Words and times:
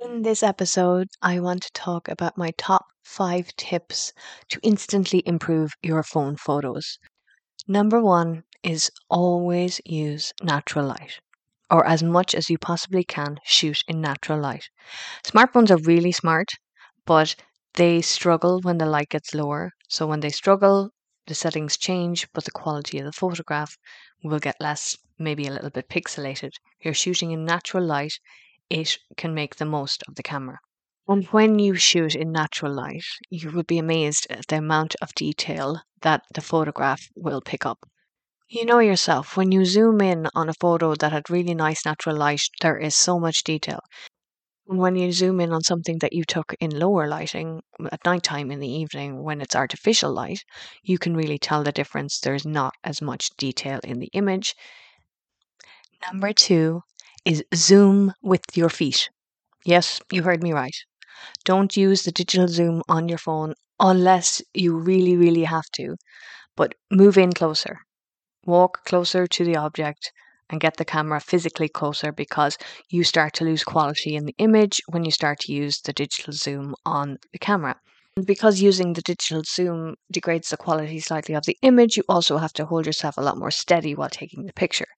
In 0.00 0.22
this 0.22 0.42
episode, 0.42 1.06
I 1.22 1.38
want 1.38 1.62
to 1.62 1.70
talk 1.72 2.08
about 2.08 2.36
my 2.36 2.50
top 2.58 2.86
five 3.04 3.54
tips 3.54 4.12
to 4.48 4.58
instantly 4.64 5.22
improve 5.24 5.74
your 5.82 6.02
phone 6.02 6.34
photos. 6.36 6.98
Number 7.68 8.00
one 8.02 8.44
is 8.62 8.90
always 9.10 9.80
use 9.84 10.32
natural 10.42 10.86
light, 10.86 11.20
or 11.70 11.86
as 11.86 12.02
much 12.02 12.34
as 12.34 12.50
you 12.50 12.58
possibly 12.58 13.04
can, 13.04 13.40
shoot 13.44 13.84
in 13.88 14.00
natural 14.00 14.40
light. 14.40 14.70
Smartphones 15.24 15.70
are 15.70 15.78
really 15.82 16.12
smart, 16.12 16.50
but 17.06 17.36
they 17.74 18.02
struggle 18.02 18.60
when 18.62 18.78
the 18.78 18.86
light 18.86 19.10
gets 19.10 19.34
lower. 19.34 19.72
So 19.88 20.06
when 20.06 20.20
they 20.20 20.30
struggle, 20.30 20.90
the 21.26 21.34
settings 21.34 21.76
change, 21.76 22.28
but 22.32 22.44
the 22.44 22.52
quality 22.52 22.98
of 22.98 23.06
the 23.06 23.12
photograph 23.12 23.76
will 24.24 24.40
get 24.40 24.56
less, 24.60 24.96
maybe 25.18 25.46
a 25.46 25.52
little 25.52 25.70
bit 25.70 25.88
pixelated. 25.88 26.52
You're 26.80 26.94
shooting 26.94 27.32
in 27.32 27.44
natural 27.44 27.84
light, 27.84 28.14
it 28.70 28.98
can 29.16 29.34
make 29.34 29.56
the 29.56 29.64
most 29.64 30.02
of 30.08 30.14
the 30.14 30.22
camera. 30.22 30.58
And 31.06 31.24
when 31.26 31.58
you 31.58 31.74
shoot 31.74 32.14
in 32.14 32.32
natural 32.32 32.74
light, 32.74 33.04
you 33.30 33.50
will 33.50 33.62
be 33.62 33.78
amazed 33.78 34.26
at 34.30 34.48
the 34.48 34.56
amount 34.58 34.94
of 35.00 35.14
detail 35.14 35.80
that 36.02 36.22
the 36.34 36.42
photograph 36.42 37.08
will 37.16 37.40
pick 37.40 37.64
up. 37.64 37.88
You 38.48 38.64
know 38.64 38.78
yourself, 38.78 39.36
when 39.36 39.52
you 39.52 39.64
zoom 39.64 40.00
in 40.00 40.28
on 40.34 40.48
a 40.48 40.54
photo 40.54 40.94
that 40.94 41.12
had 41.12 41.30
really 41.30 41.54
nice 41.54 41.84
natural 41.84 42.16
light, 42.16 42.42
there 42.60 42.78
is 42.78 42.94
so 42.94 43.18
much 43.18 43.44
detail. 43.44 43.80
And 44.68 44.78
when 44.78 44.96
you 44.96 45.12
zoom 45.12 45.40
in 45.40 45.50
on 45.50 45.62
something 45.62 45.98
that 46.00 46.12
you 46.12 46.24
took 46.24 46.54
in 46.60 46.78
lower 46.78 47.08
lighting 47.08 47.62
mm, 47.80 47.88
at 47.90 48.04
night 48.04 48.22
time 48.22 48.50
in 48.50 48.60
the 48.60 48.70
evening 48.70 49.22
when 49.22 49.40
it's 49.40 49.56
artificial 49.56 50.12
light, 50.12 50.44
you 50.82 50.98
can 50.98 51.16
really 51.16 51.38
tell 51.38 51.62
the 51.64 51.72
difference. 51.72 52.20
There's 52.20 52.44
not 52.44 52.74
as 52.84 53.00
much 53.00 53.30
detail 53.38 53.80
in 53.82 53.98
the 53.98 54.10
image. 54.12 54.54
Number 56.06 56.34
two 56.34 56.82
is 57.28 57.44
zoom 57.54 58.12
with 58.22 58.40
your 58.54 58.70
feet. 58.70 59.10
Yes, 59.66 60.00
you 60.10 60.22
heard 60.22 60.42
me 60.42 60.52
right. 60.54 60.74
Don't 61.44 61.76
use 61.76 62.02
the 62.04 62.12
digital 62.12 62.48
zoom 62.48 62.82
on 62.88 63.08
your 63.08 63.18
phone 63.18 63.54
unless 63.78 64.42
you 64.54 64.76
really, 64.76 65.16
really 65.16 65.44
have 65.44 65.70
to. 65.74 65.96
But 66.56 66.74
move 66.90 67.18
in 67.18 67.32
closer. 67.32 67.80
Walk 68.46 68.84
closer 68.86 69.26
to 69.26 69.44
the 69.44 69.56
object 69.56 70.12
and 70.50 70.60
get 70.60 70.78
the 70.78 70.86
camera 70.86 71.20
physically 71.20 71.68
closer 71.68 72.12
because 72.12 72.58
you 72.90 73.04
start 73.04 73.34
to 73.34 73.44
lose 73.44 73.64
quality 73.64 74.16
in 74.16 74.24
the 74.24 74.34
image 74.38 74.80
when 74.88 75.04
you 75.04 75.10
start 75.10 75.40
to 75.40 75.52
use 75.52 75.80
the 75.82 75.92
digital 75.92 76.32
zoom 76.32 76.74
on 76.86 77.18
the 77.32 77.38
camera. 77.38 77.76
And 78.16 78.26
because 78.26 78.62
using 78.62 78.94
the 78.94 79.02
digital 79.02 79.42
zoom 79.44 79.96
degrades 80.10 80.48
the 80.48 80.56
quality 80.56 81.00
slightly 81.00 81.34
of 81.34 81.44
the 81.44 81.58
image, 81.62 81.96
you 81.98 82.04
also 82.08 82.38
have 82.38 82.54
to 82.54 82.64
hold 82.64 82.86
yourself 82.86 83.18
a 83.18 83.22
lot 83.22 83.38
more 83.38 83.50
steady 83.50 83.94
while 83.94 84.08
taking 84.08 84.46
the 84.46 84.54
picture. 84.54 84.88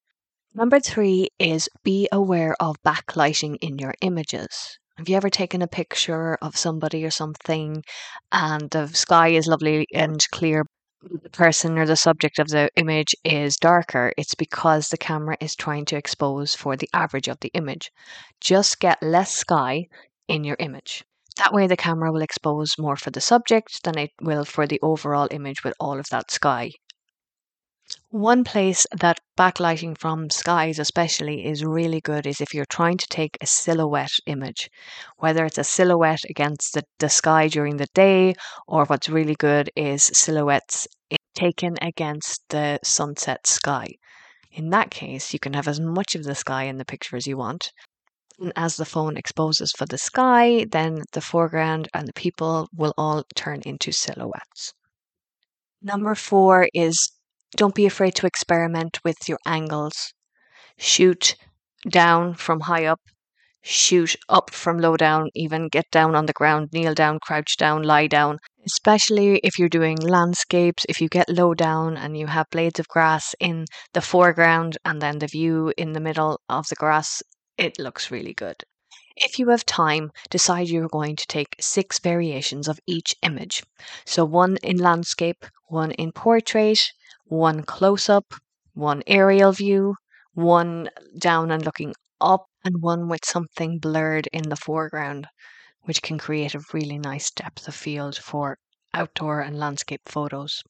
Number 0.53 0.81
three 0.81 1.29
is 1.39 1.69
be 1.85 2.09
aware 2.11 2.57
of 2.59 2.83
backlighting 2.83 3.59
in 3.61 3.79
your 3.79 3.95
images. 4.01 4.81
Have 4.97 5.09
you 5.09 5.17
ever 5.17 5.31
taken 5.31 5.63
a 5.63 5.69
picture 5.69 6.35
of 6.43 6.57
somebody 6.57 7.05
or 7.05 7.11
something 7.13 7.85
and 8.33 8.69
the 8.69 8.89
sky 8.89 9.29
is 9.29 9.47
lovely 9.47 9.87
and 9.95 10.19
clear? 10.33 10.65
The 11.03 11.31
person 11.31 11.79
or 11.79 11.87
the 11.87 11.95
subject 11.95 12.41
of 12.41 12.49
the 12.49 12.69
image 12.75 13.15
is 13.23 13.59
darker, 13.59 14.13
it's 14.19 14.35
because 14.35 14.89
the 14.89 14.99
camera 14.99 15.37
is 15.41 15.55
trying 15.55 15.85
to 15.85 15.97
expose 15.97 16.57
for 16.57 16.77
the 16.77 16.91
average 16.93 17.29
of 17.29 17.39
the 17.39 17.53
image. 17.55 17.93
Just 18.41 18.81
get 18.81 19.01
less 19.01 19.33
sky 19.33 19.87
in 20.27 20.43
your 20.43 20.57
image. 20.59 21.05
That 21.37 21.53
way, 21.53 21.69
the 21.69 21.77
camera 21.77 22.11
will 22.11 22.23
expose 22.23 22.75
more 22.77 22.97
for 22.97 23.13
the 23.13 23.21
subject 23.21 23.85
than 23.85 23.97
it 23.97 24.11
will 24.21 24.45
for 24.45 24.67
the 24.67 24.81
overall 24.83 25.29
image 25.31 25.63
with 25.63 25.75
all 25.79 26.01
of 26.01 26.09
that 26.11 26.33
sky 26.33 26.73
one 28.11 28.43
place 28.43 28.87
that 28.99 29.21
backlighting 29.39 29.97
from 29.97 30.31
skies, 30.31 30.79
especially, 30.79 31.47
is 31.47 31.65
really 31.65 32.01
good 32.01 32.27
is 32.27 32.41
if 32.41 32.53
you're 32.53 32.65
trying 32.67 32.99
to 32.99 33.07
take 33.09 33.39
a 33.41 33.47
silhouette 33.47 34.19
image, 34.27 34.69
whether 35.19 35.45
it's 35.45 35.59
a 35.59 35.65
silhouette 35.65 36.25
against 36.29 36.75
the, 36.75 36.83
the 36.99 37.09
sky 37.09 37.47
during 37.47 37.77
the 37.77 37.87
day, 37.95 38.35
or 38.67 38.85
what's 38.85 39.09
really 39.09 39.37
good 39.37 39.71
is 39.77 40.03
silhouettes 40.03 40.89
taken 41.35 41.77
against 41.81 42.43
the 42.49 42.81
sunset 42.83 43.47
sky. 43.47 43.87
In 44.51 44.71
that 44.71 44.91
case, 44.91 45.33
you 45.33 45.39
can 45.39 45.55
have 45.55 45.69
as 45.69 45.81
much 45.81 46.17
of 46.17 46.25
the 46.25 46.35
sky 46.35 46.65
in 46.65 46.79
the 46.79 46.85
picture 46.85 47.17
as 47.17 47.27
you 47.29 47.37
want. 47.37 47.71
And 48.41 48.53
as 48.57 48.77
the 48.77 48.85
phone 48.85 49.17
exposes 49.17 49.71
for 49.71 49.87
the 49.87 49.99
sky, 49.99 50.67
then 50.69 51.05
the 51.13 51.21
foreground 51.21 51.89
and 51.95 52.09
the 52.09 52.13
people 52.13 52.69
will 52.75 52.95
all 52.99 53.23
turn 53.37 53.61
into 53.65 53.93
silhouettes. 53.93 54.75
Number 55.81 56.15
four 56.15 56.69
is 56.75 57.13
don't 57.57 57.75
be 57.75 57.87
afraid 57.87 58.15
to 58.17 58.27
experiment 58.27 59.01
with 59.05 59.29
your 59.29 59.39
angles. 59.47 60.13
Shoot 60.79 61.37
down 61.89 62.35
from 62.35 62.61
high 62.61 62.85
up, 62.85 63.01
shoot 63.63 64.17
up 64.29 64.51
from 64.51 64.79
low 64.79 64.97
down, 64.97 65.29
even 65.35 65.69
get 65.69 65.91
down 65.91 66.15
on 66.15 66.27
the 66.27 66.33
ground, 66.33 66.71
kneel 66.73 66.95
down, 66.95 67.19
crouch 67.21 67.57
down, 67.57 67.83
lie 67.83 68.07
down. 68.07 68.39
Especially 68.67 69.39
if 69.39 69.59
you're 69.59 69.69
doing 69.69 69.97
landscapes, 69.97 70.85
if 70.89 71.01
you 71.01 71.09
get 71.09 71.29
low 71.29 71.55
down 71.55 71.97
and 71.97 72.17
you 72.17 72.27
have 72.27 72.47
blades 72.51 72.79
of 72.79 72.89
grass 72.89 73.35
in 73.41 73.65
the 73.93 74.01
foreground 74.01 74.79
and 74.85 75.03
then 75.03 75.19
the 75.19 75.27
view 75.27 75.73
in 75.77 75.93
the 75.93 76.01
middle 76.01 76.41
of 76.49 76.67
the 76.69 76.77
grass, 76.77 77.23
it 77.59 77.79
looks 77.79 78.11
really 78.11 78.35
good. 78.35 78.63
If 79.17 79.39
you 79.39 79.49
have 79.49 79.67
time, 79.67 80.13
decide 80.31 80.69
you're 80.69 80.89
going 80.89 81.17
to 81.17 81.27
take 81.27 81.57
six 81.61 81.99
variations 81.99 82.69
of 82.69 82.81
each 82.87 83.15
image. 83.23 83.63
So 84.07 84.25
one 84.25 84.57
in 84.63 84.79
landscape, 84.79 85.45
one 85.67 85.91
in 85.93 86.13
portrait, 86.13 86.93
one 87.31 87.63
close 87.63 88.11
up, 88.11 88.35
one 88.75 89.03
aerial 89.07 89.53
view, 89.53 89.97
one 90.35 90.91
down 91.19 91.51
and 91.51 91.65
looking 91.65 91.95
up, 92.21 92.47
and 92.63 92.83
one 92.83 93.09
with 93.09 93.25
something 93.25 93.79
blurred 93.79 94.29
in 94.35 94.51
the 94.51 94.57
foreground, 94.57 95.27
which 95.83 96.03
can 96.03 96.19
create 96.19 96.55
a 96.55 96.65
really 96.73 96.99
nice 96.99 97.31
depth 97.31 97.69
of 97.69 97.75
field 97.75 98.17
for 98.19 98.59
outdoor 98.95 99.41
and 99.41 99.59
landscape 99.59 100.03
photos. 100.07 100.63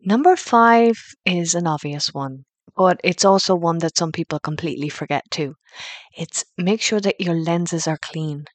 Number 0.00 0.36
five 0.36 0.96
is 1.26 1.54
an 1.54 1.66
obvious 1.66 2.14
one, 2.14 2.46
but 2.76 2.98
it's 3.04 3.24
also 3.26 3.54
one 3.54 3.78
that 3.80 3.98
some 3.98 4.12
people 4.12 4.38
completely 4.40 4.88
forget 4.88 5.30
too. 5.30 5.56
It's 6.16 6.44
make 6.58 6.82
sure 6.82 7.00
that 7.00 7.20
your 7.20 7.34
lenses 7.36 7.86
are 7.86 7.98
clean. 7.98 8.46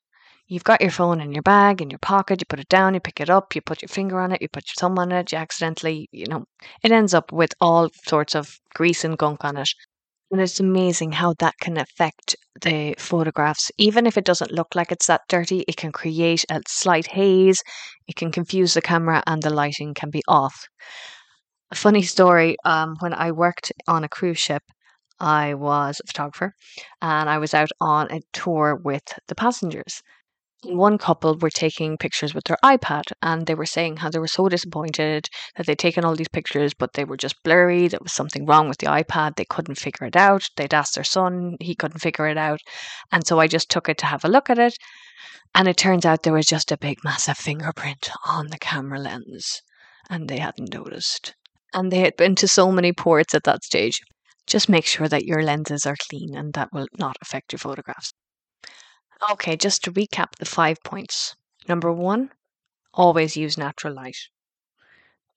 You've 0.52 0.66
got 0.66 0.82
your 0.82 0.92
phone 0.92 1.22
in 1.22 1.32
your 1.32 1.44
bag, 1.44 1.82
in 1.82 1.90
your 1.90 2.00
pocket, 2.00 2.42
you 2.42 2.46
put 2.46 2.60
it 2.60 2.68
down, 2.68 2.94
you 2.94 3.00
pick 3.00 3.22
it 3.22 3.30
up, 3.30 3.56
you 3.56 3.62
put 3.62 3.82
your 3.82 3.88
finger 3.88 4.20
on 4.20 4.34
it, 4.34 4.42
you 4.42 4.50
put 4.50 4.66
your 4.68 4.74
thumb 4.78 5.00
on 5.00 5.10
it, 5.14 5.32
you 5.32 5.38
accidentally, 5.38 6.10
you 6.12 6.26
know, 6.28 6.44
it 6.84 6.92
ends 6.92 7.14
up 7.14 7.32
with 7.32 7.54
all 7.62 7.88
sorts 8.06 8.36
of 8.36 8.60
grease 8.74 9.06
and 9.06 9.18
gunk 9.18 9.46
on 9.46 9.56
it. 9.56 9.70
And 10.30 10.42
it's 10.42 10.60
amazing 10.60 11.14
how 11.14 11.36
that 11.40 11.54
can 11.62 11.78
affect 11.78 12.36
the 12.62 12.96
photographs. 12.98 13.72
Even 13.78 14.06
if 14.06 14.18
it 14.18 14.26
doesn't 14.26 14.52
look 14.52 14.76
like 14.76 14.92
it's 14.92 15.08
that 15.08 15.22
dirty, 15.30 15.64
it 15.70 15.78
can 15.78 15.94
create 15.94 16.44
a 16.50 16.60
slight 16.68 17.08
haze, 17.08 17.64
it 18.10 18.18
can 18.18 18.30
confuse 18.30 18.74
the 18.74 18.82
camera, 18.82 19.24
and 19.26 19.42
the 19.42 19.52
lighting 19.52 19.94
can 19.94 20.10
be 20.10 20.22
off. 20.28 20.68
A 21.72 21.76
funny 21.76 22.02
story 22.02 22.58
um, 22.66 22.98
when 23.00 23.14
I 23.14 23.32
worked 23.32 23.72
on 23.88 24.04
a 24.04 24.10
cruise 24.10 24.40
ship, 24.40 24.64
I 25.18 25.54
was 25.54 26.02
a 26.04 26.08
photographer 26.08 26.56
and 27.02 27.30
I 27.30 27.38
was 27.38 27.54
out 27.54 27.70
on 27.80 28.12
a 28.12 28.20
tour 28.34 28.76
with 28.76 29.04
the 29.30 29.36
passengers 29.36 30.02
one 30.64 31.00
couple 31.00 31.36
were 31.38 31.50
taking 31.50 31.98
pictures 31.98 32.36
with 32.36 32.44
their 32.44 32.58
iPad 32.64 33.12
and 33.22 33.48
they 33.48 33.56
were 33.56 33.66
saying 33.66 33.98
how 33.98 34.10
they 34.10 34.20
were 34.20 34.28
so 34.28 34.48
disappointed 34.48 35.28
that 35.56 35.66
they'd 35.66 35.80
taken 35.80 36.06
all 36.06 36.16
these 36.16 36.28
pictures, 36.28 36.74
but 36.76 36.94
they 36.94 37.04
were 37.04 37.18
just 37.18 37.42
blurry. 37.44 37.88
There 37.88 38.00
was 38.02 38.14
something 38.14 38.46
wrong 38.46 38.70
with 38.70 38.78
the 38.78 38.86
iPad. 38.86 39.36
They 39.36 39.46
couldn't 39.46 39.80
figure 39.80 40.06
it 40.06 40.16
out. 40.16 40.48
They'd 40.58 40.74
asked 40.74 40.94
their 40.96 41.04
son, 41.04 41.58
he 41.60 41.74
couldn't 41.74 42.00
figure 42.00 42.28
it 42.28 42.38
out. 42.38 42.60
And 43.12 43.26
so 43.26 43.40
I 43.40 43.48
just 43.48 43.70
took 43.70 43.90
it 43.90 43.98
to 44.00 44.06
have 44.06 44.24
a 44.24 44.30
look 44.30 44.50
at 44.52 44.60
it. 44.60 44.78
And 45.56 45.68
it 45.68 45.78
turns 45.78 46.06
out 46.06 46.24
there 46.24 46.34
was 46.34 46.46
just 46.46 46.72
a 46.72 46.78
big, 46.78 47.00
massive 47.04 47.38
fingerprint 47.38 48.12
on 48.26 48.48
the 48.48 48.60
camera 48.60 49.00
lens. 49.00 49.62
And 50.10 50.30
they 50.30 50.38
hadn't 50.38 50.74
noticed. 50.74 51.34
And 51.74 51.92
they 51.92 52.00
had 52.00 52.16
been 52.18 52.36
to 52.36 52.48
so 52.48 52.72
many 52.72 52.94
ports 52.94 53.34
at 53.34 53.46
that 53.46 53.64
stage. 53.64 54.00
Just 54.46 54.70
make 54.70 54.86
sure 54.86 55.08
that 55.08 55.26
your 55.26 55.42
lenses 55.42 55.86
are 55.86 55.96
clean 56.10 56.36
and 56.36 56.54
that 56.54 56.70
will 56.72 56.88
not 57.00 57.16
affect 57.22 57.52
your 57.52 57.60
photographs. 57.60 58.14
Okay, 59.30 59.56
just 59.56 59.84
to 59.84 59.92
recap 59.92 60.36
the 60.40 60.46
five 60.46 60.82
points. 60.84 61.36
Number 61.68 61.94
one, 61.94 62.32
always 62.92 63.38
use 63.38 63.56
natural 63.56 63.94
light. 63.94 64.18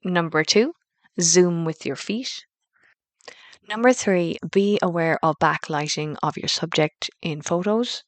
Number 0.03 0.43
two, 0.43 0.73
zoom 1.21 1.67
with 1.67 1.85
your 1.85 1.97
feet. 1.97 2.47
Number 3.69 3.93
three, 3.93 4.39
be 4.51 4.79
aware 4.81 5.19
of 5.23 5.37
backlighting 5.39 6.17
of 6.23 6.39
your 6.39 6.49
subject 6.49 7.11
in 7.21 7.43
photos. 7.43 8.05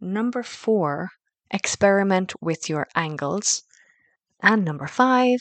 Number 0.00 0.42
four, 0.42 1.10
experiment 1.50 2.32
with 2.40 2.68
your 2.68 2.88
angles. 2.96 3.62
And 4.40 4.64
number 4.64 4.88
five, 4.88 5.38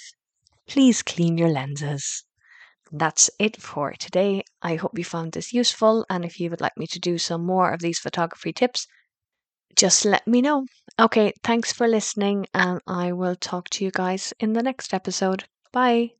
please 0.67 1.01
clean 1.01 1.37
your 1.37 1.49
lenses. 1.49 2.25
That's 2.91 3.31
it 3.39 3.59
for 3.59 3.93
today. 3.93 4.43
I 4.61 4.75
hope 4.75 4.99
you 4.99 5.03
found 5.03 5.31
this 5.31 5.51
useful. 5.51 6.05
And 6.11 6.23
if 6.23 6.39
you 6.39 6.51
would 6.51 6.61
like 6.61 6.77
me 6.77 6.85
to 6.87 6.99
do 6.99 7.17
some 7.17 7.43
more 7.43 7.71
of 7.71 7.81
these 7.81 7.97
photography 7.97 8.53
tips, 8.53 8.87
just 9.75 10.05
let 10.05 10.27
me 10.27 10.41
know. 10.41 10.65
Okay, 10.99 11.33
thanks 11.43 11.73
for 11.73 11.87
listening, 11.87 12.47
and 12.53 12.81
I 12.87 13.11
will 13.13 13.35
talk 13.35 13.69
to 13.71 13.85
you 13.85 13.91
guys 13.91 14.33
in 14.39 14.53
the 14.53 14.63
next 14.63 14.93
episode. 14.93 15.45
Bye. 15.71 16.13